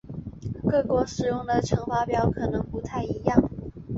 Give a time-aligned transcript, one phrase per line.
[0.67, 3.51] 各国使用的乘法表有可能不太一样。